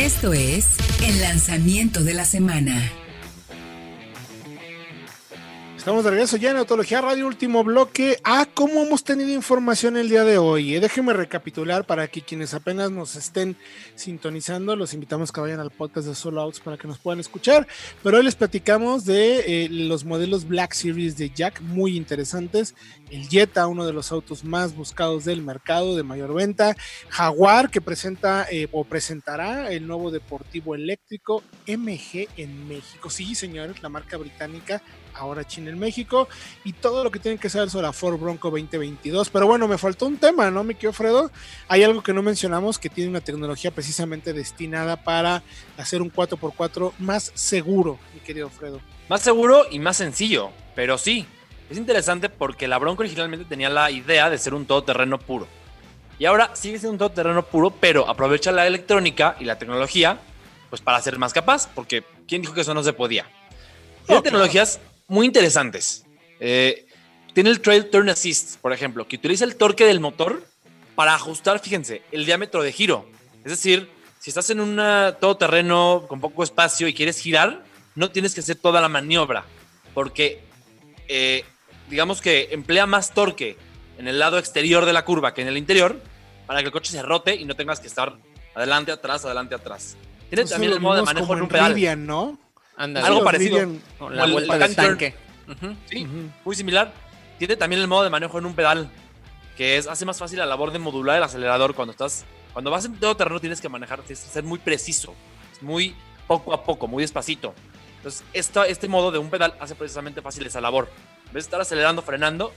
Esto 0.00 0.32
es 0.32 0.78
el 1.02 1.20
lanzamiento 1.20 2.02
de 2.02 2.14
la 2.14 2.24
semana. 2.24 2.99
Estamos 5.80 6.04
de 6.04 6.10
regreso 6.10 6.36
ya 6.36 6.50
en 6.50 6.58
Autología 6.58 7.00
Radio, 7.00 7.26
último 7.26 7.64
bloque. 7.64 8.18
Ah, 8.22 8.46
¿cómo 8.52 8.82
hemos 8.82 9.02
tenido 9.02 9.30
información 9.30 9.96
el 9.96 10.10
día 10.10 10.24
de 10.24 10.36
hoy? 10.36 10.74
Eh, 10.74 10.80
déjenme 10.80 11.14
recapitular 11.14 11.86
para 11.86 12.06
que 12.06 12.20
quienes 12.20 12.52
apenas 12.52 12.90
nos 12.90 13.16
estén 13.16 13.56
sintonizando, 13.94 14.76
los 14.76 14.92
invitamos 14.92 15.32
que 15.32 15.40
vayan 15.40 15.58
al 15.58 15.70
podcast 15.70 16.06
de 16.06 16.14
Solo 16.14 16.42
Outs 16.42 16.60
para 16.60 16.76
que 16.76 16.86
nos 16.86 16.98
puedan 16.98 17.18
escuchar. 17.18 17.66
Pero 18.02 18.18
hoy 18.18 18.24
les 18.24 18.34
platicamos 18.34 19.06
de 19.06 19.64
eh, 19.64 19.68
los 19.70 20.04
modelos 20.04 20.46
Black 20.46 20.74
Series 20.74 21.16
de 21.16 21.30
Jack, 21.30 21.62
muy 21.62 21.96
interesantes. 21.96 22.74
El 23.10 23.26
Jetta, 23.30 23.66
uno 23.66 23.86
de 23.86 23.94
los 23.94 24.12
autos 24.12 24.44
más 24.44 24.76
buscados 24.76 25.24
del 25.24 25.40
mercado, 25.40 25.96
de 25.96 26.02
mayor 26.02 26.34
venta. 26.34 26.76
Jaguar, 27.08 27.70
que 27.70 27.80
presenta 27.80 28.46
eh, 28.50 28.68
o 28.72 28.84
presentará 28.84 29.72
el 29.72 29.86
nuevo 29.86 30.10
deportivo 30.10 30.74
eléctrico 30.74 31.42
MG 31.66 32.28
en 32.36 32.68
México. 32.68 33.08
Sí, 33.08 33.34
señores, 33.34 33.82
la 33.82 33.88
marca 33.88 34.18
británica 34.18 34.82
ahora 35.20 35.46
China 35.46 35.70
en 35.70 35.78
México, 35.78 36.28
y 36.64 36.72
todo 36.72 37.04
lo 37.04 37.10
que 37.10 37.18
tienen 37.18 37.38
que 37.38 37.48
saber 37.48 37.70
sobre 37.70 37.86
la 37.86 37.92
Ford 37.92 38.18
Bronco 38.18 38.50
2022. 38.50 39.30
Pero 39.30 39.46
bueno, 39.46 39.68
me 39.68 39.78
faltó 39.78 40.06
un 40.06 40.16
tema, 40.16 40.50
¿no, 40.50 40.64
mi 40.64 40.74
querido 40.74 40.92
Fredo? 40.92 41.30
Hay 41.68 41.82
algo 41.82 42.02
que 42.02 42.12
no 42.12 42.22
mencionamos 42.22 42.78
que 42.78 42.88
tiene 42.88 43.10
una 43.10 43.20
tecnología 43.20 43.70
precisamente 43.70 44.32
destinada 44.32 44.96
para 44.96 45.42
hacer 45.76 46.02
un 46.02 46.12
4x4 46.12 46.92
más 46.98 47.32
seguro, 47.34 47.98
mi 48.14 48.20
querido 48.20 48.48
Fredo. 48.48 48.80
Más 49.08 49.22
seguro 49.22 49.66
y 49.70 49.78
más 49.78 49.96
sencillo, 49.96 50.50
pero 50.74 50.98
sí, 50.98 51.26
es 51.68 51.78
interesante 51.78 52.28
porque 52.28 52.66
la 52.66 52.78
Bronco 52.78 53.02
originalmente 53.02 53.44
tenía 53.44 53.68
la 53.68 53.90
idea 53.90 54.30
de 54.30 54.38
ser 54.38 54.54
un 54.54 54.66
todoterreno 54.66 55.18
puro. 55.18 55.46
Y 56.18 56.26
ahora 56.26 56.50
sigue 56.54 56.78
siendo 56.78 56.92
un 56.92 56.98
todoterreno 56.98 57.44
puro, 57.46 57.70
pero 57.70 58.08
aprovecha 58.08 58.52
la 58.52 58.66
electrónica 58.66 59.36
y 59.40 59.44
la 59.44 59.58
tecnología 59.58 60.18
pues 60.70 60.80
para 60.80 61.02
ser 61.02 61.18
más 61.18 61.32
capaz, 61.32 61.68
porque 61.74 62.04
¿quién 62.28 62.42
dijo 62.42 62.54
que 62.54 62.60
eso 62.60 62.72
no 62.72 62.82
se 62.82 62.92
podía? 62.92 63.26
Tiene 64.06 64.22
tecnologías 64.22 64.80
muy 65.10 65.26
interesantes. 65.26 66.06
Eh, 66.38 66.86
tiene 67.34 67.50
el 67.50 67.60
Trail 67.60 67.90
Turn 67.90 68.08
Assist, 68.08 68.56
por 68.60 68.72
ejemplo, 68.72 69.06
que 69.06 69.16
utiliza 69.16 69.44
el 69.44 69.56
torque 69.56 69.84
del 69.84 70.00
motor 70.00 70.42
para 70.94 71.14
ajustar, 71.14 71.58
fíjense, 71.58 72.02
el 72.12 72.24
diámetro 72.24 72.62
de 72.62 72.72
giro. 72.72 73.06
Es 73.44 73.50
decir, 73.50 73.90
si 74.20 74.30
estás 74.30 74.50
en 74.50 74.60
un 74.60 74.76
todoterreno 75.20 76.06
con 76.08 76.20
poco 76.20 76.44
espacio 76.44 76.88
y 76.88 76.94
quieres 76.94 77.18
girar, 77.18 77.64
no 77.94 78.10
tienes 78.10 78.34
que 78.34 78.40
hacer 78.40 78.56
toda 78.56 78.80
la 78.80 78.88
maniobra, 78.88 79.44
porque 79.94 80.42
eh, 81.08 81.44
digamos 81.88 82.20
que 82.20 82.48
emplea 82.52 82.86
más 82.86 83.12
torque 83.12 83.56
en 83.98 84.08
el 84.08 84.18
lado 84.18 84.38
exterior 84.38 84.84
de 84.86 84.92
la 84.92 85.04
curva 85.04 85.34
que 85.34 85.42
en 85.42 85.48
el 85.48 85.56
interior, 85.56 86.00
para 86.46 86.60
que 86.60 86.66
el 86.66 86.72
coche 86.72 86.92
se 86.92 87.02
rote 87.02 87.34
y 87.34 87.44
no 87.44 87.56
tengas 87.56 87.80
que 87.80 87.88
estar 87.88 88.16
adelante, 88.54 88.92
atrás, 88.92 89.24
adelante, 89.24 89.54
atrás. 89.54 89.96
Tiene 90.28 90.42
pues 90.42 90.50
también 90.50 90.72
el 90.72 90.80
modo 90.80 90.96
de 90.96 91.02
manejo 91.02 91.34
en 91.34 91.42
un 91.42 91.48
pedal. 91.48 92.06
¿no? 92.06 92.38
Algo 92.76 93.24
parecido. 93.24 93.68
la 94.10 94.26
vuelta 94.26 94.58
del 94.58 94.76
tanque. 94.76 95.14
Sí, 95.86 96.06
muy 96.44 96.56
similar. 96.56 96.92
Tiene 97.38 97.56
también 97.56 97.80
el 97.80 97.88
modo 97.88 98.04
de 98.04 98.10
manejo 98.10 98.38
en 98.38 98.46
un 98.46 98.54
pedal, 98.54 98.90
que 99.56 99.78
es, 99.78 99.86
hace 99.86 100.04
más 100.04 100.18
fácil 100.18 100.38
la 100.38 100.46
labor 100.46 100.72
de 100.72 100.78
modular 100.78 101.16
el 101.16 101.22
acelerador 101.22 101.74
cuando 101.74 101.92
estás. 101.92 102.24
Cuando 102.52 102.70
vas 102.70 102.84
en 102.84 102.96
todo 102.96 103.16
terreno 103.16 103.40
tienes 103.40 103.60
que 103.60 103.68
manejar, 103.68 104.00
tienes 104.00 104.24
que 104.24 104.30
ser 104.30 104.44
muy 104.44 104.58
preciso, 104.58 105.14
muy 105.60 105.94
poco 106.26 106.52
a 106.52 106.64
poco, 106.64 106.86
muy 106.86 107.02
despacito. 107.02 107.54
Entonces, 107.96 108.24
este 108.32 108.88
modo 108.88 109.10
de 109.10 109.18
un 109.18 109.30
pedal 109.30 109.54
hace 109.60 109.74
precisamente 109.74 110.22
fácil 110.22 110.46
esa 110.46 110.60
labor. 110.60 110.88
En 111.26 111.32
vez 111.32 111.44
de 111.44 111.48
estar 111.48 111.60
acelerando, 111.60 112.02
frenando, 112.02 112.52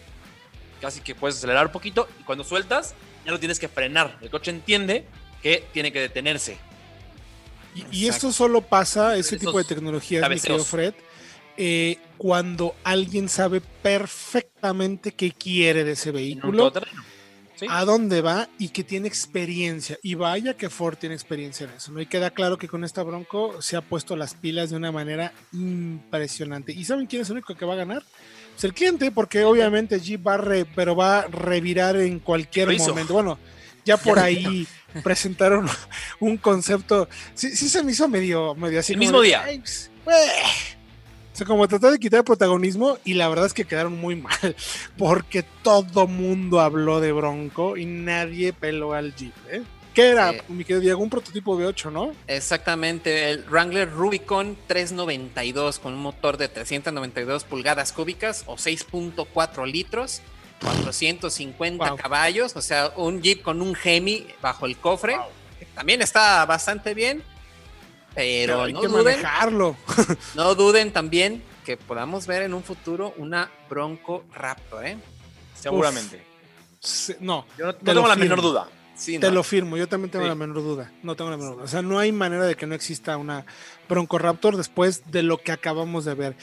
casi 0.82 1.02
que 1.02 1.16
puedes 1.16 1.38
acelerar 1.38 1.68
un 1.68 1.72
poquito 1.72 2.08
y 2.20 2.24
cuando 2.24 2.44
sueltas, 2.44 2.96
ya 3.26 3.32
no 3.32 3.40
tienes 3.40 3.60
que 3.60 3.68
frenar. 3.68 4.18
El 4.22 4.30
coche 4.30 4.52
entiende 4.52 5.06
que 5.42 5.66
tiene 5.74 5.92
que 5.92 6.00
detenerse. 6.00 6.58
Y, 7.92 8.08
esto 8.08 8.32
solo 8.32 8.62
pasa, 8.62 9.18
ese 9.18 9.38
tipo 9.38 9.58
de 9.58 9.64
tecnología, 9.64 10.28
mi 10.30 10.40
querido 10.40 10.64
Fred, 10.64 10.94
eh, 11.58 11.98
cuando 12.18 12.76
alguien 12.84 13.30
sabe 13.30 13.62
perfectamente 13.62 15.12
qué 15.12 15.32
quiere 15.32 15.84
de 15.84 15.92
ese 15.92 16.12
vehículo, 16.12 16.72
a 17.70 17.86
dónde 17.86 18.22
va 18.22 18.50
y 18.58 18.70
que 18.70 18.84
tiene 18.84 19.08
experiencia. 19.08 19.98
Y 20.02 20.16
vaya 20.16 20.56
que 20.56 20.70
Ford 20.70 20.98
tiene 20.98 21.16
experiencia 21.16 21.66
en 21.66 21.74
eso, 21.74 21.92
¿no? 21.92 22.02
Y 22.02 22.06
queda 22.06 22.32
claro 22.32 22.58
que 22.58 22.68
con 22.68 22.84
esta 22.84 23.04
Bronco 23.04 23.62
se 23.62 23.76
ha 23.76 23.82
puesto 23.82 24.16
las 24.16 24.34
pilas 24.34 24.72
de 24.72 24.78
una 24.78 24.92
manera 24.92 25.34
impresionante. 25.52 26.72
¿Y 26.72 26.86
saben 26.86 27.06
quién 27.06 27.22
es 27.22 27.30
el 27.30 27.34
único 27.34 27.56
que 27.56 27.66
va 27.66 27.74
a 27.74 27.78
ganar? 27.78 28.04
Pues 28.54 28.64
el 28.64 28.74
cliente, 28.74 29.12
porque 29.12 29.44
obviamente 29.44 30.00
Jeep 30.00 30.26
va 30.26 30.36
a 30.36 30.66
pero 30.76 30.96
va 30.96 31.20
a 31.20 31.28
revirar 31.28 31.96
en 31.98 32.20
cualquier 32.20 32.78
momento. 32.78 33.14
Bueno, 33.14 33.40
ya 33.86 33.98
por 33.98 34.20
ahí 34.20 34.68
presentaron 35.04 35.68
un 36.20 36.38
concepto. 36.38 37.08
Sí, 37.34 37.56
sí 37.56 37.70
se 37.70 37.84
me 37.84 37.92
hizo 37.92 38.08
medio, 38.08 38.56
medio 38.56 38.80
así. 38.80 38.94
El 38.94 39.00
mismo 39.00 39.22
día. 39.22 39.46
Pues, 40.04 40.70
o 41.34 41.36
sea, 41.36 41.48
como 41.48 41.68
tratar 41.68 41.92
de 41.92 42.00
quitar 42.00 42.20
el 42.20 42.24
protagonismo 42.24 43.00
y 43.04 43.16
la 43.16 43.28
verdad 43.28 43.48
es 43.48 43.54
que 43.54 43.66
quedaron 43.66 44.00
muy 44.00 44.16
mal 44.22 44.56
porque 44.98 45.44
todo 45.64 46.08
mundo 46.08 46.60
habló 46.62 47.00
de 47.00 47.12
Bronco 47.12 47.76
y 47.76 47.86
nadie 47.86 48.54
peló 48.54 48.94
al 48.94 49.16
Jeep, 49.16 49.34
¿eh? 49.50 49.64
¿Qué 49.94 50.10
era, 50.10 50.34
mi 50.48 50.64
querido 50.64 50.82
Diego? 50.82 51.04
Un 51.04 51.10
prototipo 51.12 51.56
V8, 51.56 51.92
¿no? 51.92 52.14
Exactamente, 52.26 53.30
el 53.30 53.44
Wrangler 53.46 53.92
Rubicon 53.92 54.58
392 54.66 55.78
con 55.78 55.94
un 55.94 56.02
motor 56.02 56.38
de 56.38 56.48
392 56.48 57.44
pulgadas 57.44 57.94
cúbicas 57.94 58.44
o 58.48 58.56
6.4 58.56 59.72
litros 59.72 60.24
450 60.64 61.96
caballos, 61.96 62.56
o 62.56 62.62
sea, 62.62 62.92
un 62.96 63.22
Jeep 63.22 63.42
con 63.42 63.62
un 63.62 63.76
Hemi 63.82 64.28
bajo 64.42 64.66
el 64.66 64.78
cofre. 64.78 65.18
También 65.76 66.02
está 66.02 66.46
bastante 66.46 66.94
bien, 66.94 67.24
pero, 68.16 68.68
no 68.68 68.82
duden. 68.82 69.22
no 70.36 70.56
duden 70.56 70.94
también 70.94 71.44
que 71.64 71.78
podamos 71.78 72.28
ver 72.28 72.44
en 72.44 72.54
un 72.54 72.64
futuro 72.64 73.14
una 73.18 73.50
Bronco 73.70 74.26
Raptor, 74.34 74.86
¿eh? 74.86 74.98
Seguramente. 75.60 76.24
no, 77.20 77.46
yo 77.58 77.68
no, 77.68 77.76
tengo 77.76 78.08
la 78.08 78.16
menor 78.16 78.42
duda. 78.42 78.68
te 79.06 79.32
lo 79.32 79.44
firmo, 79.44 79.78
yo 79.78 79.88
también 79.88 80.12
tengo 80.12 80.28
la 80.28 80.36
menor 80.36 80.58
duda. 80.58 80.92
No 81.02 81.16
tengo 81.16 81.32
la 81.32 81.38
menor 81.38 81.56
duda. 81.56 81.64
O 81.64 81.68
sea, 81.68 81.82
no 81.82 82.00
hay 82.00 82.12
manera 82.12 82.46
de 82.46 82.56
que 82.56 82.68
no 82.68 82.76
exista 82.76 83.18
una 83.18 83.46
Bronco 83.90 84.18
Raptor 84.18 84.58
después 84.58 85.12
de 85.12 85.24
lo 85.24 85.38
que 85.38 85.52
acabamos 85.52 86.06
de 86.06 86.14
ver. 86.14 86.36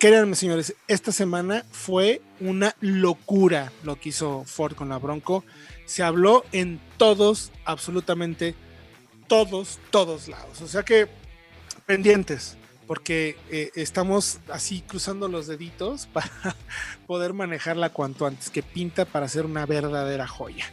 Créanme, 0.00 0.34
señores, 0.34 0.74
esta 0.88 1.12
semana 1.12 1.62
fue 1.72 2.22
una 2.40 2.74
locura 2.80 3.70
lo 3.82 4.00
que 4.00 4.08
hizo 4.08 4.44
Ford 4.46 4.74
con 4.74 4.88
la 4.88 4.96
Bronco. 4.96 5.44
Se 5.84 6.02
habló 6.02 6.42
en 6.52 6.80
todos, 6.96 7.52
absolutamente 7.66 8.54
todos, 9.28 9.78
todos 9.90 10.26
lados. 10.26 10.62
O 10.62 10.68
sea 10.68 10.84
que 10.84 11.06
pendientes, 11.84 12.56
porque 12.86 13.36
eh, 13.50 13.72
estamos 13.74 14.40
así 14.50 14.80
cruzando 14.80 15.28
los 15.28 15.46
deditos 15.46 16.06
para 16.14 16.56
poder 17.06 17.34
manejarla 17.34 17.90
cuanto 17.90 18.24
antes, 18.24 18.48
que 18.48 18.62
pinta 18.62 19.04
para 19.04 19.28
ser 19.28 19.44
una 19.44 19.66
verdadera 19.66 20.26
joya. 20.26 20.64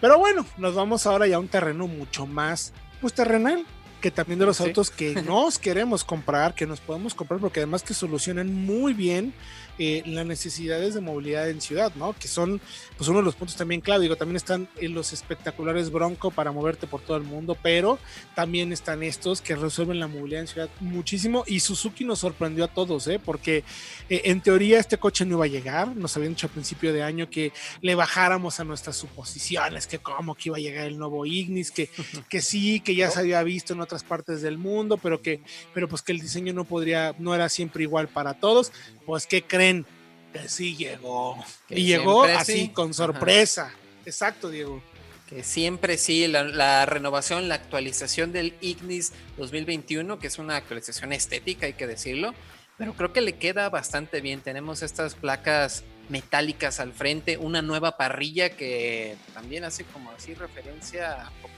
Pero 0.00 0.20
bueno, 0.20 0.46
nos 0.56 0.76
vamos 0.76 1.04
ahora 1.04 1.26
ya 1.26 1.34
a 1.34 1.40
un 1.40 1.48
terreno 1.48 1.88
mucho 1.88 2.26
más, 2.26 2.72
pues 3.00 3.12
terrenal, 3.12 3.66
que 4.00 4.10
también 4.10 4.38
de 4.38 4.46
los 4.46 4.60
autos 4.60 4.90
que 4.90 5.14
nos 5.26 5.58
queremos 5.58 6.04
comprar, 6.04 6.54
que 6.54 6.66
nos 6.66 6.80
podemos 6.80 7.14
comprar, 7.14 7.40
porque 7.40 7.60
además 7.60 7.82
que 7.82 7.94
solucionan 7.94 8.52
muy 8.52 8.92
bien 8.92 9.32
eh, 9.80 10.02
las 10.06 10.26
necesidades 10.26 10.94
de 10.94 11.00
movilidad 11.00 11.48
en 11.48 11.60
ciudad, 11.60 11.92
¿no? 11.94 12.12
Que 12.12 12.26
son 12.26 12.60
pues 12.96 13.08
uno 13.08 13.20
de 13.20 13.24
los 13.24 13.36
puntos 13.36 13.56
también 13.56 13.80
clave. 13.80 14.02
Digo, 14.02 14.16
también 14.16 14.36
están 14.36 14.68
en 14.76 14.92
los 14.92 15.12
espectaculares 15.12 15.92
Bronco 15.92 16.32
para 16.32 16.50
moverte 16.50 16.88
por 16.88 17.00
todo 17.00 17.16
el 17.16 17.22
mundo, 17.22 17.56
pero 17.62 18.00
también 18.34 18.72
están 18.72 19.04
estos 19.04 19.40
que 19.40 19.54
resuelven 19.54 20.00
la 20.00 20.08
movilidad 20.08 20.40
en 20.40 20.48
ciudad 20.48 20.68
muchísimo. 20.80 21.44
Y 21.46 21.60
Suzuki 21.60 22.04
nos 22.04 22.18
sorprendió 22.18 22.64
a 22.64 22.68
todos, 22.68 23.06
¿eh? 23.06 23.20
Porque 23.24 23.62
eh, 24.08 24.22
en 24.24 24.40
teoría 24.40 24.80
este 24.80 24.98
coche 24.98 25.24
no 25.24 25.36
iba 25.36 25.44
a 25.44 25.48
llegar. 25.48 25.94
Nos 25.96 26.16
habían 26.16 26.32
dicho 26.32 26.48
a 26.48 26.50
principio 26.50 26.92
de 26.92 27.04
año 27.04 27.30
que 27.30 27.52
le 27.80 27.94
bajáramos 27.94 28.58
a 28.58 28.64
nuestras 28.64 28.96
suposiciones, 28.96 29.86
que 29.86 30.00
cómo 30.00 30.34
que 30.34 30.48
iba 30.48 30.56
a 30.56 30.60
llegar 30.60 30.88
el 30.88 30.98
nuevo 30.98 31.24
Ignis, 31.24 31.70
que, 31.70 31.88
que 32.28 32.40
sí, 32.40 32.80
que 32.80 32.96
ya 32.96 33.10
se 33.12 33.20
había 33.20 33.44
visto 33.44 33.74
en 33.74 33.80
otras 33.88 34.04
partes 34.04 34.42
del 34.42 34.58
mundo, 34.58 34.98
pero 34.98 35.22
que, 35.22 35.40
pero 35.72 35.88
pues 35.88 36.02
que 36.02 36.12
el 36.12 36.20
diseño 36.20 36.52
no 36.52 36.64
podría, 36.64 37.14
no 37.18 37.34
era 37.34 37.48
siempre 37.48 37.82
igual 37.82 38.08
para 38.08 38.34
todos. 38.34 38.70
Pues, 39.06 39.26
¿qué 39.26 39.42
creen? 39.42 39.86
Que 40.32 40.48
sí 40.48 40.76
llegó. 40.76 41.42
y 41.70 41.84
llegó 41.84 42.24
así, 42.24 42.68
con 42.68 42.92
sorpresa. 42.92 43.72
Exacto, 44.04 44.50
Diego. 44.50 44.82
Que 45.26 45.42
siempre 45.42 45.98
sí, 45.98 46.26
la, 46.26 46.86
renovación, 46.86 47.48
la 47.48 47.54
actualización 47.54 48.32
del 48.32 48.54
Ignis 48.60 49.12
2021, 49.38 50.18
que 50.18 50.26
es 50.26 50.38
una 50.38 50.56
actualización 50.56 51.12
estética, 51.12 51.66
hay 51.66 51.74
que 51.74 51.86
decirlo, 51.86 52.34
pero 52.76 52.94
creo 52.94 53.12
que 53.12 53.20
le 53.20 53.34
queda 53.34 53.68
bastante 53.68 54.20
bien. 54.20 54.40
Tenemos 54.40 54.82
estas 54.82 55.14
placas 55.14 55.84
metálicas 56.08 56.80
al 56.80 56.92
frente, 56.92 57.36
una 57.36 57.62
nueva 57.62 57.96
parrilla 57.96 58.50
que 58.50 59.16
también 59.34 59.64
hace 59.64 59.84
como 59.84 60.10
así 60.10 60.34
referencia 60.34 61.30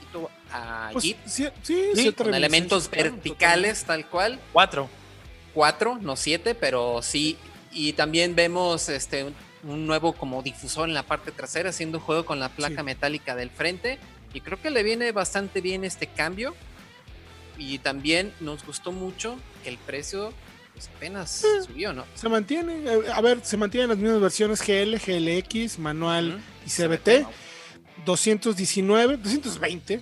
a 0.51 0.89
pues, 0.91 1.03
Jeep. 1.03 1.17
Sí, 1.25 1.47
sí, 1.63 2.11
con 2.13 2.33
elementos 2.33 2.89
verticales 2.89 3.83
tal 3.83 4.07
cual. 4.07 4.39
Cuatro 4.51 4.89
cuatro, 5.53 5.97
no 6.01 6.15
siete, 6.15 6.55
pero 6.55 7.01
sí. 7.01 7.37
Y 7.71 7.93
también 7.93 8.35
vemos 8.35 8.87
este 8.89 9.33
un 9.63 9.85
nuevo 9.85 10.13
como 10.13 10.41
difusor 10.41 10.87
en 10.87 10.93
la 10.95 11.03
parte 11.03 11.31
trasera, 11.31 11.69
haciendo 11.71 11.99
juego 11.99 12.25
con 12.25 12.39
la 12.39 12.49
placa 12.49 12.83
metálica 12.83 13.35
del 13.35 13.49
frente. 13.49 13.99
Y 14.33 14.39
creo 14.41 14.61
que 14.61 14.71
le 14.71 14.81
viene 14.83 15.11
bastante 15.11 15.61
bien 15.61 15.83
este 15.83 16.07
cambio. 16.07 16.55
y 17.57 17.77
también 17.77 18.33
nos 18.39 18.65
gustó 18.65 18.91
mucho 18.91 19.35
que 19.63 19.69
el 19.69 19.77
precio 19.77 20.33
pues, 20.73 20.89
apenas 20.95 21.43
Eh. 21.43 21.47
subió, 21.67 21.93
¿no? 21.93 22.05
Se 22.15 22.27
mantiene, 22.27 22.73
eh, 22.91 23.01
a 23.13 23.21
ver, 23.21 23.41
se 23.43 23.55
mantienen 23.55 23.89
las 23.89 23.97
mismas 23.99 24.19
versiones 24.19 24.61
GL, 24.65 24.97
GLX, 24.97 25.77
manual 25.77 26.29
Ujú. 26.29 26.39
y 26.65 26.69
CBT. 26.69 27.27
219, 28.05 29.17
220, 29.17 30.01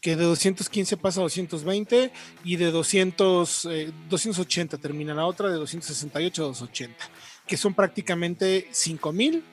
que 0.00 0.16
de 0.16 0.24
215 0.24 0.96
pasa 0.96 1.20
a 1.20 1.22
220 1.22 2.10
y 2.44 2.56
de 2.56 2.70
200, 2.70 3.64
eh, 3.66 3.92
280 4.08 4.78
termina 4.78 5.14
la 5.14 5.26
otra, 5.26 5.48
de 5.48 5.56
268 5.56 6.42
a 6.42 6.46
280, 6.46 7.04
que 7.46 7.56
son 7.56 7.72
prácticamente 7.74 8.68
5000 8.72 9.44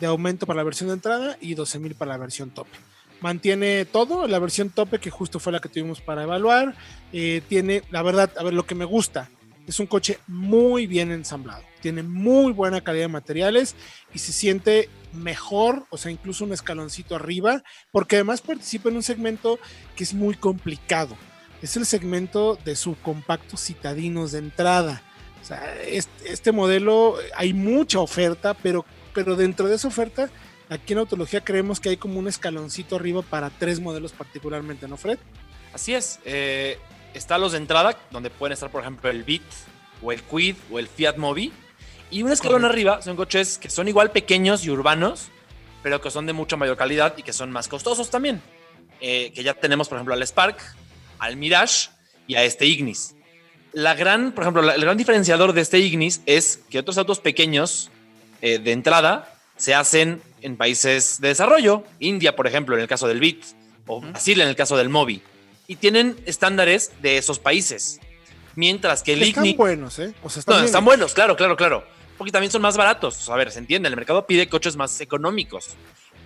de 0.00 0.06
aumento 0.06 0.46
para 0.46 0.58
la 0.58 0.64
versión 0.64 0.88
de 0.88 0.94
entrada 0.94 1.36
y 1.40 1.54
12000 1.54 1.94
para 1.94 2.12
la 2.12 2.18
versión 2.18 2.50
tope. 2.50 2.78
Mantiene 3.20 3.84
todo, 3.84 4.26
la 4.28 4.38
versión 4.38 4.70
tope 4.70 4.98
que 4.98 5.10
justo 5.10 5.40
fue 5.40 5.52
la 5.52 5.60
que 5.60 5.68
tuvimos 5.68 6.00
para 6.00 6.22
evaluar, 6.22 6.74
eh, 7.12 7.42
tiene, 7.48 7.82
la 7.90 8.02
verdad, 8.02 8.30
a 8.38 8.44
ver, 8.44 8.54
lo 8.54 8.64
que 8.64 8.76
me 8.76 8.84
gusta, 8.84 9.28
es 9.70 9.80
un 9.80 9.86
coche 9.86 10.18
muy 10.26 10.86
bien 10.86 11.12
ensamblado, 11.12 11.62
tiene 11.80 12.02
muy 12.02 12.52
buena 12.52 12.80
calidad 12.80 13.04
de 13.04 13.08
materiales 13.08 13.76
y 14.14 14.18
se 14.18 14.32
siente 14.32 14.88
mejor, 15.12 15.86
o 15.90 15.98
sea, 15.98 16.10
incluso 16.10 16.44
un 16.44 16.52
escaloncito 16.52 17.14
arriba, 17.14 17.62
porque 17.90 18.16
además 18.16 18.40
participa 18.40 18.88
en 18.88 18.96
un 18.96 19.02
segmento 19.02 19.58
que 19.96 20.04
es 20.04 20.14
muy 20.14 20.34
complicado. 20.34 21.16
Es 21.60 21.76
el 21.76 21.86
segmento 21.86 22.58
de 22.64 22.76
subcompactos 22.76 23.60
citadinos 23.60 24.32
de 24.32 24.38
entrada. 24.38 25.02
O 25.42 25.44
sea, 25.44 25.74
este, 25.82 26.52
modelo 26.52 27.16
hay 27.36 27.52
mucha 27.52 28.00
oferta, 28.00 28.54
pero, 28.54 28.84
pero 29.12 29.34
dentro 29.34 29.66
de 29.68 29.74
esa 29.74 29.88
oferta, 29.88 30.30
aquí 30.68 30.92
en 30.92 31.00
Autología 31.00 31.42
creemos 31.42 31.80
que 31.80 31.90
hay 31.90 31.96
como 31.96 32.18
un 32.18 32.28
escaloncito 32.28 32.96
arriba 32.96 33.22
para 33.22 33.50
tres 33.50 33.80
modelos 33.80 34.12
particularmente, 34.12 34.86
¿no, 34.88 34.96
Fred? 34.96 35.18
Así 35.72 35.94
es. 35.94 36.20
eh, 36.24 36.78
está 37.14 37.38
los 37.38 37.52
de 37.52 37.58
entrada, 37.58 37.96
donde 38.10 38.30
pueden 38.30 38.52
estar, 38.52 38.70
por 38.70 38.82
ejemplo, 38.82 39.10
el 39.10 39.22
Beat, 39.24 39.42
o 40.02 40.12
el 40.12 40.22
Quid, 40.22 40.56
o 40.70 40.78
el 40.78 40.88
Fiat 40.88 41.16
Mobi. 41.16 41.52
Y 42.10 42.22
un 42.22 42.32
escalón 42.32 42.62
Correcto. 42.62 42.72
arriba 42.72 43.02
son 43.02 43.16
coches 43.16 43.58
que 43.58 43.68
son 43.70 43.88
igual 43.88 44.10
pequeños 44.10 44.64
y 44.64 44.70
urbanos, 44.70 45.28
pero 45.82 46.00
que 46.00 46.10
son 46.10 46.26
de 46.26 46.32
mucha 46.32 46.56
mayor 46.56 46.76
calidad 46.76 47.14
y 47.16 47.22
que 47.22 47.32
son 47.32 47.50
más 47.50 47.68
costosos 47.68 48.10
también. 48.10 48.40
Eh, 49.00 49.32
que 49.34 49.42
ya 49.42 49.54
tenemos, 49.54 49.88
por 49.88 49.96
ejemplo, 49.96 50.14
al 50.14 50.22
Spark, 50.26 50.58
al 51.18 51.36
Mirage 51.36 51.90
y 52.26 52.34
a 52.36 52.44
este 52.44 52.66
Ignis. 52.66 53.14
La 53.72 53.94
gran, 53.94 54.32
por 54.32 54.44
ejemplo, 54.44 54.62
la- 54.62 54.74
el 54.74 54.80
gran 54.80 54.96
diferenciador 54.96 55.52
de 55.52 55.60
este 55.60 55.78
Ignis 55.78 56.22
es 56.26 56.60
que 56.70 56.78
otros 56.78 56.96
autos 56.98 57.20
pequeños 57.20 57.90
eh, 58.40 58.58
de 58.58 58.72
entrada 58.72 59.34
se 59.56 59.74
hacen 59.74 60.22
en 60.40 60.56
países 60.56 61.20
de 61.20 61.28
desarrollo. 61.28 61.82
India, 62.00 62.34
por 62.36 62.46
ejemplo, 62.46 62.74
en 62.76 62.80
el 62.82 62.88
caso 62.88 63.06
del 63.08 63.20
Beat, 63.20 63.38
o 63.86 64.00
Brasil 64.00 64.40
en 64.40 64.48
el 64.48 64.56
caso 64.56 64.76
del 64.76 64.88
Mobi. 64.88 65.20
Y 65.70 65.76
tienen 65.76 66.16
estándares 66.24 66.92
de 67.02 67.18
esos 67.18 67.38
países. 67.38 68.00
Mientras 68.56 69.02
que 69.02 69.12
el 69.12 69.22
Están 69.22 69.44
Ignis... 69.44 69.58
buenos, 69.58 69.98
¿eh? 69.98 70.14
O 70.22 70.30
sea, 70.30 70.40
están, 70.40 70.58
No, 70.60 70.64
están 70.64 70.84
buenos, 70.84 71.12
claro, 71.12 71.36
claro, 71.36 71.56
claro. 71.56 71.84
Porque 72.16 72.32
también 72.32 72.50
son 72.50 72.62
más 72.62 72.76
baratos. 72.76 73.28
A 73.28 73.36
ver, 73.36 73.52
se 73.52 73.58
entiende, 73.58 73.86
el 73.88 73.94
mercado 73.94 74.26
pide 74.26 74.48
coches 74.48 74.76
más 74.76 74.98
económicos. 75.02 75.76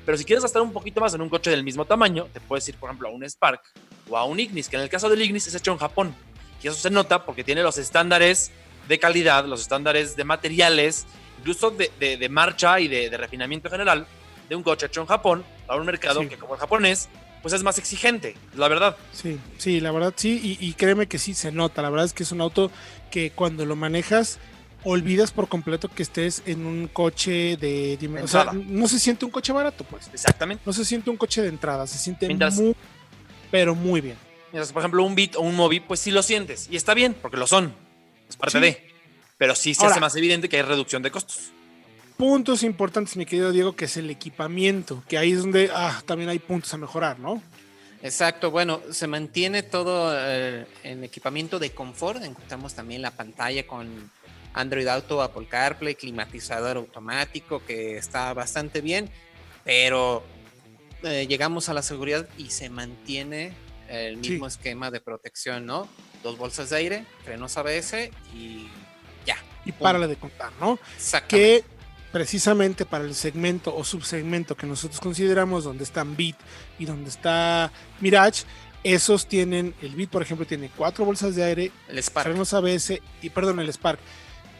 Pero 0.06 0.16
si 0.16 0.24
quieres 0.24 0.44
gastar 0.44 0.62
un 0.62 0.72
poquito 0.72 1.00
más 1.00 1.12
en 1.14 1.22
un 1.22 1.28
coche 1.28 1.50
del 1.50 1.64
mismo 1.64 1.84
tamaño, 1.84 2.28
te 2.32 2.40
puedes 2.40 2.66
ir, 2.68 2.76
por 2.76 2.88
ejemplo, 2.88 3.08
a 3.08 3.10
un 3.10 3.24
Spark 3.28 3.60
o 4.08 4.16
a 4.16 4.24
un 4.24 4.38
Ignis, 4.38 4.68
que 4.68 4.76
en 4.76 4.82
el 4.82 4.88
caso 4.88 5.08
del 5.08 5.20
Ignis 5.20 5.48
es 5.48 5.54
hecho 5.56 5.72
en 5.72 5.78
Japón. 5.78 6.14
Y 6.62 6.68
eso 6.68 6.76
se 6.76 6.90
nota 6.90 7.24
porque 7.24 7.42
tiene 7.42 7.64
los 7.64 7.78
estándares 7.78 8.52
de 8.88 8.98
calidad, 9.00 9.44
los 9.46 9.60
estándares 9.60 10.14
de 10.14 10.22
materiales, 10.22 11.04
incluso 11.40 11.72
de, 11.72 11.90
de- 11.98 12.16
de 12.16 12.28
marcha 12.28 12.78
y 12.78 12.86
de, 12.86 13.10
de 13.10 13.16
refinamiento 13.16 13.68
general 13.68 14.06
de 14.48 14.54
un 14.54 14.62
coche 14.62 14.86
hecho 14.86 15.00
en 15.00 15.06
Japón 15.08 15.44
para 15.66 15.80
un 15.80 15.86
mercado 15.86 16.20
Sí. 16.20 16.28
que, 16.28 16.36
como 16.36 16.54
el 16.54 16.60
japonés, 16.60 17.08
pues 17.42 17.52
es 17.54 17.62
más 17.62 17.76
exigente, 17.78 18.36
la 18.56 18.68
verdad. 18.68 18.96
Sí, 19.12 19.38
sí, 19.58 19.80
la 19.80 19.90
verdad 19.90 20.14
sí, 20.16 20.58
y, 20.60 20.64
y 20.66 20.72
créeme 20.74 21.06
que 21.08 21.18
sí 21.18 21.34
se 21.34 21.52
nota. 21.52 21.82
La 21.82 21.90
verdad 21.90 22.06
es 22.06 22.12
que 22.14 22.22
es 22.22 22.32
un 22.32 22.40
auto 22.40 22.70
que 23.10 23.30
cuando 23.32 23.66
lo 23.66 23.76
manejas 23.76 24.38
olvidas 24.84 25.30
por 25.32 25.48
completo 25.48 25.88
que 25.88 26.02
estés 26.02 26.42
en 26.46 26.66
un 26.66 26.88
coche 26.88 27.56
de, 27.56 27.98
dim- 28.00 28.20
o 28.22 28.26
sea, 28.26 28.52
no 28.52 28.88
se 28.88 28.98
siente 28.98 29.24
un 29.24 29.30
coche 29.30 29.52
barato, 29.52 29.84
pues. 29.84 30.08
Exactamente. 30.12 30.62
No 30.66 30.72
se 30.72 30.84
siente 30.84 31.10
un 31.10 31.16
coche 31.16 31.42
de 31.42 31.48
entrada, 31.48 31.86
se 31.86 31.98
siente 31.98 32.26
Mientras- 32.26 32.54
muy, 32.56 32.74
pero 33.50 33.74
muy 33.74 34.00
bien. 34.00 34.16
Mientras, 34.52 34.72
por 34.72 34.82
ejemplo, 34.82 35.02
un 35.04 35.14
Beat 35.14 35.36
o 35.36 35.40
un 35.40 35.54
Mobi, 35.54 35.80
pues 35.80 36.00
sí 36.00 36.10
lo 36.10 36.22
sientes. 36.22 36.68
Y 36.70 36.76
está 36.76 36.94
bien, 36.94 37.14
porque 37.20 37.36
lo 37.36 37.46
son. 37.46 37.72
Es 38.28 38.36
parte 38.36 38.58
Sí. 38.58 38.64
de. 38.64 38.88
Pero 39.38 39.54
sí 39.54 39.74
se 39.74 39.82
Ahora- 39.82 39.92
hace 39.92 40.00
más 40.00 40.14
evidente 40.16 40.48
que 40.48 40.56
hay 40.56 40.62
reducción 40.62 41.02
de 41.02 41.10
costos. 41.10 41.50
Puntos 42.16 42.62
importantes, 42.62 43.16
mi 43.16 43.26
querido 43.26 43.52
Diego, 43.52 43.74
que 43.74 43.86
es 43.86 43.96
el 43.96 44.10
equipamiento, 44.10 45.02
que 45.08 45.18
ahí 45.18 45.32
es 45.32 45.40
donde 45.40 45.70
ah, 45.74 46.02
también 46.06 46.28
hay 46.30 46.38
puntos 46.38 46.72
a 46.74 46.76
mejorar, 46.76 47.18
¿no? 47.18 47.42
Exacto, 48.02 48.50
bueno, 48.50 48.80
se 48.90 49.06
mantiene 49.06 49.62
todo 49.62 50.12
eh, 50.16 50.66
en 50.82 51.04
equipamiento 51.04 51.58
de 51.58 51.70
confort. 51.70 52.22
Encontramos 52.22 52.74
también 52.74 53.00
la 53.02 53.12
pantalla 53.12 53.66
con 53.66 54.10
Android 54.54 54.86
Auto, 54.88 55.22
Apple 55.22 55.46
CarPlay, 55.48 55.94
climatizador 55.94 56.76
automático, 56.76 57.64
que 57.64 57.96
está 57.96 58.32
bastante 58.34 58.80
bien, 58.80 59.08
pero 59.64 60.22
eh, 61.04 61.26
llegamos 61.28 61.68
a 61.68 61.74
la 61.74 61.82
seguridad 61.82 62.28
y 62.36 62.50
se 62.50 62.70
mantiene 62.70 63.52
el 63.88 64.22
Sí. 64.22 64.30
mismo 64.32 64.46
esquema 64.46 64.90
de 64.90 65.00
protección, 65.00 65.66
¿no? 65.66 65.88
Dos 66.22 66.36
bolsas 66.38 66.70
de 66.70 66.76
aire, 66.76 67.04
frenos 67.24 67.56
ABS 67.56 68.10
y 68.34 68.68
ya. 69.26 69.36
Y 69.64 69.72
párale 69.72 70.08
de 70.08 70.16
contar, 70.16 70.50
¿no? 70.60 70.78
Que 71.28 71.62
precisamente 72.12 72.84
para 72.84 73.04
el 73.04 73.14
segmento 73.14 73.74
o 73.74 73.84
subsegmento 73.84 74.56
que 74.56 74.66
nosotros 74.66 75.00
consideramos 75.00 75.64
donde 75.64 75.84
están 75.84 76.16
Beat 76.16 76.36
y 76.78 76.84
donde 76.84 77.08
está 77.08 77.72
Mirage, 78.00 78.44
esos 78.84 79.26
tienen, 79.26 79.74
el 79.80 79.94
Beat 79.96 80.10
por 80.10 80.22
ejemplo 80.22 80.46
tiene 80.46 80.70
cuatro 80.76 81.04
bolsas 81.04 81.34
de 81.34 81.42
aire, 81.42 81.72
el 81.88 81.98
Spark. 82.02 82.26
frenos 82.28 82.52
ABS 82.52 83.00
y 83.22 83.30
perdón, 83.30 83.60
el 83.60 83.68
Spark, 83.72 83.98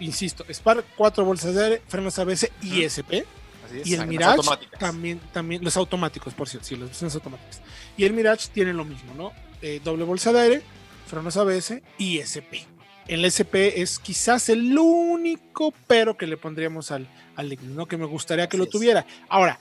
insisto, 0.01 0.45
Spark 0.51 0.85
cuatro 0.97 1.25
bolsas 1.25 1.55
de 1.55 1.65
aire, 1.65 1.83
frenos 1.89 2.19
ABS 2.19 2.51
y 2.63 2.85
Así 3.67 3.81
es. 3.81 3.87
y 3.87 3.93
el 3.95 4.01
Las 4.01 4.09
Mirage 4.09 4.37
automáticas. 4.37 4.81
también, 4.81 5.21
también, 5.33 5.63
los 5.63 5.77
automáticos 5.77 6.35
por 6.35 6.49
cierto, 6.49 6.67
sí, 6.67 6.77
las 6.77 6.89
versiones 6.89 7.15
automáticas. 7.15 7.61
Y 7.97 8.05
el 8.05 8.13
Mirage 8.13 8.49
tiene 8.53 8.73
lo 8.73 8.85
mismo, 8.85 9.15
¿no? 9.15 9.33
Eh, 9.61 9.81
doble 9.85 10.05
bolsa 10.05 10.33
de 10.33 10.41
aire, 10.41 10.63
frenos 11.07 11.37
ABS 11.37 11.83
y 11.99 12.19
ESP. 12.19 12.67
El 13.09 13.25
SP 13.27 13.83
es 13.83 13.99
quizás 13.99 14.49
el 14.49 14.77
único 14.79 15.75
pero 15.87 16.17
que 16.17 16.27
le 16.27 16.37
pondríamos 16.37 16.91
al, 16.91 17.09
al 17.37 17.57
¿no? 17.75 17.87
Que 17.87 17.97
me 17.97 18.07
gustaría 18.07 18.47
que 18.49 18.57
Así 18.57 18.59
lo 18.59 18.65
es. 18.65 18.71
tuviera. 18.71 19.07
Ahora, 19.29 19.59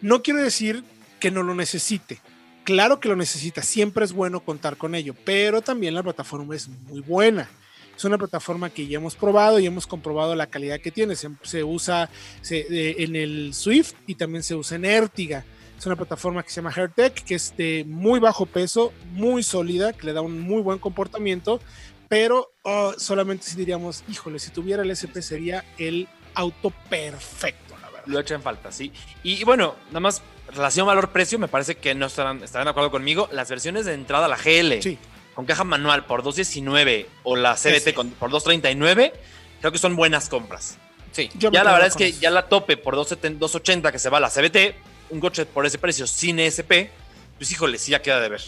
no 0.00 0.22
quiero 0.22 0.42
decir 0.42 0.84
que 1.20 1.30
no 1.30 1.42
lo 1.42 1.54
necesite. 1.54 2.20
Claro 2.64 2.98
que 3.00 3.08
lo 3.08 3.16
necesita, 3.16 3.62
siempre 3.62 4.04
es 4.04 4.12
bueno 4.12 4.40
contar 4.40 4.76
con 4.76 4.94
ello, 4.94 5.14
pero 5.24 5.62
también 5.62 5.94
la 5.94 6.02
plataforma 6.02 6.54
es 6.56 6.68
muy 6.68 7.00
buena. 7.00 7.48
Es 7.96 8.04
una 8.04 8.18
plataforma 8.18 8.68
que 8.70 8.86
ya 8.86 8.98
hemos 8.98 9.14
probado 9.14 9.58
y 9.58 9.66
hemos 9.66 9.86
comprobado 9.86 10.34
la 10.34 10.48
calidad 10.48 10.80
que 10.80 10.90
tiene. 10.90 11.16
Se, 11.16 11.30
se 11.42 11.64
usa 11.64 12.10
se- 12.42 12.66
eh, 12.68 12.96
en 12.98 13.16
el 13.16 13.54
Swift 13.54 13.94
y 14.06 14.16
también 14.16 14.42
se 14.42 14.54
usa 14.54 14.76
en 14.76 14.84
Ertiga. 14.84 15.44
Es 15.78 15.86
una 15.86 15.96
plataforma 15.96 16.42
que 16.42 16.50
se 16.50 16.56
llama 16.56 16.74
AirTech, 16.76 17.22
que 17.24 17.34
es 17.36 17.54
de 17.56 17.84
muy 17.86 18.18
bajo 18.20 18.44
peso, 18.46 18.92
muy 19.12 19.42
sólida, 19.42 19.92
que 19.94 20.06
le 20.06 20.12
da 20.12 20.20
un 20.20 20.40
muy 20.40 20.60
buen 20.60 20.78
comportamiento, 20.78 21.60
pero 22.08 22.52
oh, 22.62 22.94
solamente 22.98 23.46
si 23.46 23.56
diríamos, 23.56 24.04
híjole, 24.08 24.38
si 24.38 24.50
tuviera 24.50 24.82
el 24.82 24.90
SP 24.92 25.20
sería 25.22 25.64
el 25.78 26.08
auto 26.34 26.70
perfecto, 26.88 27.76
la 27.80 27.88
verdad. 27.90 28.06
Lo 28.06 28.18
echan 28.20 28.42
falta, 28.42 28.70
sí. 28.72 28.92
Y, 29.22 29.34
y 29.40 29.44
bueno, 29.44 29.74
nada 29.88 30.00
más, 30.00 30.22
relación 30.52 30.86
valor-precio, 30.86 31.38
me 31.38 31.48
parece 31.48 31.76
que 31.76 31.94
no 31.94 32.06
estarán, 32.06 32.42
estarán 32.42 32.66
de 32.66 32.70
acuerdo 32.70 32.90
conmigo. 32.90 33.28
Las 33.32 33.48
versiones 33.48 33.84
de 33.86 33.94
entrada, 33.94 34.28
la 34.28 34.36
GL, 34.36 34.80
Sí, 34.82 34.98
con 35.34 35.44
caja 35.46 35.64
manual 35.64 36.04
por 36.06 36.22
2.19 36.22 37.06
o 37.24 37.36
la 37.36 37.56
CBT 37.56 37.94
con- 37.94 38.10
por 38.10 38.30
2.39, 38.30 39.12
creo 39.60 39.72
que 39.72 39.78
son 39.78 39.96
buenas 39.96 40.28
compras. 40.28 40.78
Sí. 41.12 41.30
yo 41.34 41.50
ya 41.50 41.64
la 41.64 41.72
verdad 41.72 41.88
es 41.88 41.94
que 41.96 42.08
eso. 42.08 42.20
ya 42.20 42.30
la 42.30 42.46
tope 42.48 42.76
por 42.76 42.94
2.70 42.94 43.38
2.80 43.38 43.90
que 43.92 43.98
se 43.98 44.10
va 44.10 44.18
a 44.18 44.20
la 44.20 44.28
CBT, 44.30 44.74
un 45.10 45.18
coche 45.20 45.46
por 45.46 45.64
ese 45.64 45.78
precio 45.78 46.06
sin 46.06 46.38
ESP, 46.38 46.90
pues 47.38 47.50
híjole, 47.52 47.78
sí 47.78 47.92
ya 47.92 48.02
queda 48.02 48.20
de 48.20 48.28
ver. 48.28 48.42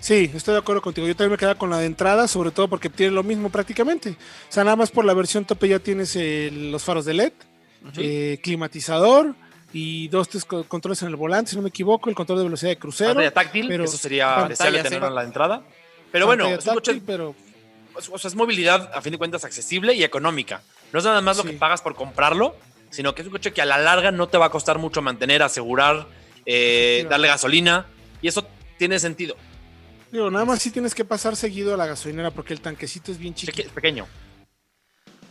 Sí, 0.00 0.30
estoy 0.34 0.54
de 0.54 0.60
acuerdo 0.60 0.82
contigo. 0.82 1.06
Yo 1.06 1.16
también 1.16 1.32
me 1.32 1.38
quedaba 1.38 1.58
con 1.58 1.70
la 1.70 1.78
de 1.78 1.86
entrada, 1.86 2.28
sobre 2.28 2.50
todo 2.50 2.68
porque 2.68 2.88
tiene 2.90 3.12
lo 3.12 3.22
mismo 3.22 3.50
prácticamente. 3.50 4.10
O 4.10 4.52
sea, 4.52 4.62
nada 4.64 4.76
más 4.76 4.90
por 4.90 5.04
la 5.04 5.14
versión 5.14 5.44
tope 5.44 5.68
ya 5.68 5.78
tienes 5.78 6.14
eh, 6.16 6.50
los 6.52 6.84
faros 6.84 7.04
de 7.04 7.14
LED, 7.14 7.32
eh, 7.98 8.38
climatizador 8.42 9.34
y 9.72 10.08
dos 10.08 10.28
tres 10.28 10.44
co- 10.44 10.64
controles 10.64 11.02
en 11.02 11.08
el 11.08 11.16
volante, 11.16 11.50
si 11.50 11.56
no 11.56 11.62
me 11.62 11.68
equivoco, 11.70 12.08
el 12.08 12.14
control 12.16 12.38
de 12.38 12.44
velocidad 12.44 12.70
de 12.70 12.78
crucero. 12.78 13.10
Pantalla 13.10 13.34
táctil, 13.34 13.68
pero- 13.68 13.84
eso 13.84 13.96
sería 13.96 14.26
deseable 14.48 14.78
tenerlo 14.90 15.08
en 15.08 15.14
la 15.14 15.24
entrada. 15.24 15.62
Pero 16.12 16.26
bueno, 16.26 16.44
es 16.46 16.66
un 16.66 16.74
coche 16.74 16.92
táctil, 16.92 17.02
pero 17.06 17.34
o 18.12 18.18
sea, 18.18 18.28
es 18.28 18.34
movilidad 18.34 18.90
a 18.94 19.00
fin 19.02 19.12
de 19.12 19.18
cuentas 19.18 19.44
accesible 19.44 19.94
y 19.94 20.04
económica. 20.04 20.62
No 20.92 20.98
es 21.00 21.04
nada 21.04 21.20
más 21.20 21.36
lo 21.38 21.42
que 21.44 21.52
pagas 21.58 21.82
por 21.82 21.94
comprarlo, 21.94 22.54
sino 22.90 23.14
que 23.14 23.22
es 23.22 23.26
un 23.26 23.32
coche 23.32 23.52
que 23.52 23.60
a 23.62 23.64
la 23.66 23.78
larga 23.78 24.12
no 24.12 24.28
te 24.28 24.38
va 24.38 24.46
a 24.46 24.50
costar 24.50 24.78
mucho 24.78 25.02
mantener, 25.02 25.42
asegurar, 25.42 26.06
eh, 26.44 27.06
darle 27.10 27.28
gasolina. 27.28 27.86
Y 28.22 28.28
eso 28.28 28.46
tiene 28.78 28.98
sentido. 28.98 29.36
Digo, 30.16 30.30
nada 30.30 30.44
más 30.44 30.60
sí 30.60 30.70
tienes 30.70 30.94
que 30.94 31.04
pasar 31.04 31.36
seguido 31.36 31.74
a 31.74 31.76
la 31.76 31.86
gasolinera 31.86 32.30
porque 32.30 32.52
el 32.52 32.60
tanquecito 32.60 33.12
es 33.12 33.18
bien 33.18 33.34
chiquito. 33.34 33.62
Es 33.62 33.72
pequeño. 33.72 34.06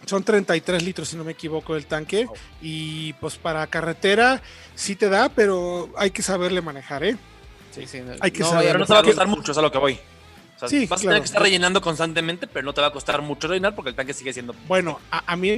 Son 0.05 0.23
33 0.23 0.83
litros, 0.83 1.09
si 1.09 1.17
no 1.17 1.23
me 1.23 1.31
equivoco, 1.31 1.75
el 1.75 1.87
tanque. 1.87 2.27
Oh. 2.29 2.33
Y 2.61 3.13
pues 3.13 3.37
para 3.37 3.65
carretera 3.67 4.41
sí 4.75 4.95
te 4.95 5.09
da, 5.09 5.29
pero 5.29 5.89
hay 5.97 6.11
que 6.11 6.21
saberle 6.21 6.61
manejar, 6.61 7.03
¿eh? 7.03 7.17
Sí, 7.71 7.87
sí, 7.87 8.01
Hay 8.21 8.31
que 8.31 8.39
no 8.39 8.49
saber, 8.51 8.65
Pero 8.67 8.73
vayan 8.73 8.79
no 8.79 8.85
te 8.85 8.93
va 8.93 8.99
a 8.99 9.03
costar 9.03 9.27
mucho, 9.27 9.51
es 9.51 9.57
a 9.57 9.61
lo 9.61 9.71
que 9.71 9.77
voy. 9.77 9.99
O 10.61 10.69
sea, 10.69 10.87
vas 10.87 11.01
a 11.01 11.03
tener 11.03 11.19
que 11.19 11.25
estar 11.25 11.41
rellenando 11.41 11.81
constantemente, 11.81 12.47
pero 12.47 12.65
no 12.65 12.73
te 12.73 12.79
va 12.79 12.87
a 12.87 12.91
costar 12.91 13.21
mucho 13.21 13.47
rellenar 13.47 13.75
porque 13.75 13.89
el 13.89 13.95
tanque 13.95 14.13
sigue 14.13 14.31
siendo. 14.31 14.55
Bueno, 14.67 14.99
a, 15.11 15.35
mí 15.35 15.51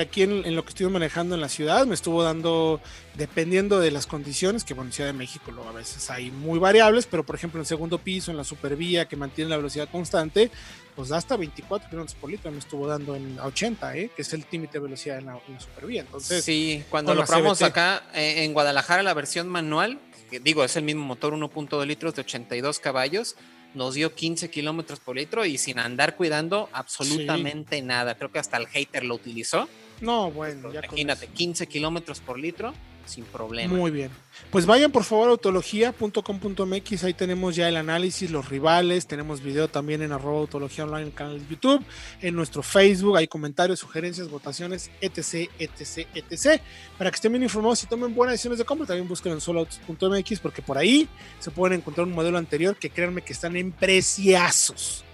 aquí 0.00 0.22
en, 0.22 0.54
lo 0.54 0.64
que 0.64 0.70
estoy 0.70 0.86
manejando 0.88 1.36
en 1.36 1.40
la 1.40 1.48
ciudad 1.48 1.86
me 1.86 1.94
estuvo 1.94 2.24
dando, 2.24 2.80
dependiendo 3.14 3.78
de 3.78 3.92
las 3.92 4.06
condiciones, 4.06 4.64
que 4.64 4.74
bueno, 4.74 4.88
en 4.88 4.92
Ciudad 4.92 5.10
de 5.10 5.12
México 5.12 5.52
lo, 5.52 5.68
a 5.68 5.72
veces 5.72 6.10
hay 6.10 6.32
muy 6.32 6.58
variables, 6.58 7.06
pero 7.06 7.24
por 7.24 7.36
ejemplo 7.36 7.58
en 7.58 7.62
el 7.62 7.66
segundo 7.66 7.98
piso, 7.98 8.32
en 8.32 8.36
la 8.36 8.44
supervía 8.44 9.06
que 9.06 9.14
mantiene 9.16 9.48
la 9.50 9.58
velocidad 9.58 9.88
constante, 9.90 10.50
pues 10.96 11.10
da 11.10 11.18
hasta 11.18 11.36
24 11.36 11.88
kilómetros 11.88 12.18
por 12.18 12.30
litro 12.30 12.50
me 12.50 12.58
estuvo 12.58 12.88
dando 12.88 13.14
en 13.14 13.38
80, 13.38 13.96
¿eh? 13.96 14.10
que 14.16 14.22
es 14.22 14.32
el 14.32 14.44
límite 14.50 14.78
de 14.78 14.80
velocidad 14.80 15.18
en 15.18 15.26
la, 15.26 15.38
supervía. 15.58 16.00
Entonces, 16.00 16.44
sí, 16.44 16.82
cuando 16.90 17.14
lo 17.14 17.24
probamos 17.24 17.62
acá 17.62 18.02
eh, 18.12 18.42
en 18.42 18.52
Guadalajara, 18.52 19.04
la 19.04 19.14
versión 19.14 19.48
manual, 19.48 20.00
que 20.30 20.40
digo, 20.40 20.64
es 20.64 20.74
el 20.74 20.82
mismo 20.82 21.04
motor 21.04 21.34
1.2 21.34 21.86
litros 21.86 22.14
de 22.16 22.22
82 22.22 22.80
caballos 22.80 23.36
nos 23.76 23.94
dio 23.94 24.14
15 24.14 24.50
kilómetros 24.50 24.98
por 25.00 25.16
litro 25.16 25.44
y 25.44 25.58
sin 25.58 25.78
andar 25.78 26.16
cuidando 26.16 26.68
absolutamente 26.72 27.80
nada. 27.82 28.16
Creo 28.16 28.32
que 28.32 28.38
hasta 28.38 28.56
el 28.56 28.66
hater 28.66 29.04
lo 29.04 29.14
utilizó. 29.14 29.68
No, 30.00 30.30
bueno, 30.30 30.72
ya 30.72 30.80
imagínate, 30.80 31.28
15 31.28 31.66
kilómetros 31.66 32.20
por 32.20 32.38
litro 32.38 32.72
sin 33.08 33.24
problema. 33.24 33.74
Muy 33.74 33.90
bien. 33.90 34.10
Pues 34.50 34.66
vayan 34.66 34.92
por 34.92 35.04
favor 35.04 35.28
a 35.28 35.30
autología.com.mx, 35.32 37.04
ahí 37.04 37.14
tenemos 37.14 37.56
ya 37.56 37.68
el 37.68 37.76
análisis, 37.76 38.30
los 38.30 38.48
rivales, 38.48 39.06
tenemos 39.06 39.40
video 39.40 39.68
también 39.68 40.02
en 40.02 40.12
arroba 40.12 40.40
autología 40.40 40.84
online 40.84 41.02
en 41.02 41.08
el 41.08 41.14
canal 41.14 41.40
de 41.40 41.46
YouTube, 41.48 41.84
en 42.20 42.34
nuestro 42.34 42.62
Facebook, 42.62 43.16
hay 43.16 43.28
comentarios, 43.28 43.78
sugerencias, 43.78 44.28
votaciones, 44.28 44.90
etc, 45.00 45.50
etc, 45.58 46.06
etc. 46.14 46.60
Para 46.98 47.10
que 47.10 47.14
estén 47.14 47.32
bien 47.32 47.42
informados 47.42 47.82
y 47.82 47.86
tomen 47.86 48.14
buenas 48.14 48.34
decisiones 48.34 48.58
de 48.58 48.64
compra, 48.64 48.86
también 48.86 49.08
busquen 49.08 49.32
en 49.32 49.40
soloautos.mx 49.40 50.40
porque 50.40 50.62
por 50.62 50.76
ahí 50.76 51.08
se 51.38 51.50
pueden 51.50 51.78
encontrar 51.78 52.06
un 52.06 52.12
modelo 52.12 52.38
anterior 52.38 52.76
que 52.76 52.90
créanme 52.90 53.22
que 53.22 53.32
están 53.32 53.56
en 53.56 53.72
preciazos. 53.72 55.05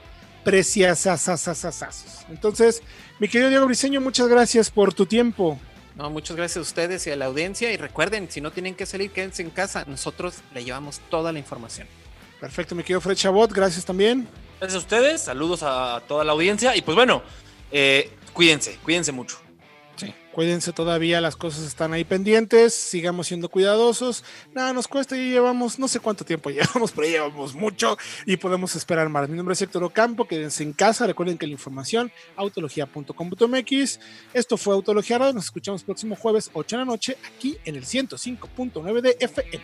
Preciazos. 0.44 2.26
Entonces, 2.28 2.82
mi 3.18 3.28
querido 3.28 3.48
Diego 3.48 3.66
Briseño, 3.66 4.00
muchas 4.00 4.28
gracias 4.28 4.70
por 4.70 4.92
tu 4.92 5.06
tiempo. 5.06 5.58
No, 5.96 6.10
muchas 6.10 6.36
gracias 6.36 6.56
a 6.56 6.60
ustedes 6.60 7.06
y 7.06 7.10
a 7.10 7.16
la 7.16 7.26
audiencia. 7.26 7.72
Y 7.72 7.76
recuerden, 7.76 8.30
si 8.30 8.40
no 8.40 8.50
tienen 8.50 8.74
que 8.74 8.86
salir, 8.86 9.10
quédense 9.10 9.42
en 9.42 9.50
casa. 9.50 9.84
Nosotros 9.86 10.36
le 10.54 10.64
llevamos 10.64 11.00
toda 11.10 11.32
la 11.32 11.38
información. 11.38 11.86
Perfecto, 12.40 12.74
mi 12.74 12.82
querido 12.82 13.00
Fred 13.00 13.16
Chabot, 13.16 13.52
gracias 13.52 13.84
también. 13.84 14.26
Gracias 14.58 14.76
a 14.76 14.84
ustedes, 14.84 15.20
saludos 15.20 15.62
a 15.62 16.02
toda 16.08 16.24
la 16.24 16.32
audiencia. 16.32 16.74
Y 16.74 16.82
pues 16.82 16.96
bueno, 16.96 17.22
eh, 17.70 18.10
cuídense, 18.32 18.78
cuídense 18.82 19.12
mucho. 19.12 19.38
Cuídense 20.32 20.72
todavía, 20.72 21.20
las 21.20 21.36
cosas 21.36 21.64
están 21.64 21.92
ahí 21.92 22.04
pendientes, 22.04 22.72
sigamos 22.72 23.26
siendo 23.26 23.50
cuidadosos. 23.50 24.24
Nada, 24.54 24.72
nos 24.72 24.88
cuesta 24.88 25.14
y 25.14 25.30
llevamos, 25.30 25.78
no 25.78 25.88
sé 25.88 26.00
cuánto 26.00 26.24
tiempo 26.24 26.48
llevamos, 26.50 26.92
pero 26.92 27.06
llevamos 27.06 27.54
mucho 27.54 27.98
y 28.24 28.38
podemos 28.38 28.74
esperar 28.74 29.10
más. 29.10 29.28
Mi 29.28 29.36
nombre 29.36 29.52
es 29.52 29.60
Héctor 29.60 29.84
Ocampo, 29.84 30.26
quédense 30.26 30.62
en 30.62 30.72
casa, 30.72 31.06
recuerden 31.06 31.36
que 31.36 31.46
la 31.46 31.52
información, 31.52 32.10
autología.com.mx. 32.36 34.00
Esto 34.32 34.56
fue 34.56 34.74
Autología 34.74 35.18
Radio, 35.18 35.34
nos 35.34 35.44
escuchamos 35.44 35.84
próximo 35.84 36.16
jueves 36.16 36.50
8 36.54 36.76
de 36.76 36.80
la 36.80 36.86
noche 36.86 37.18
aquí 37.36 37.58
en 37.66 37.76
el 37.76 37.84
105.9 37.84 39.00
de 39.02 39.16
FM. 39.20 39.60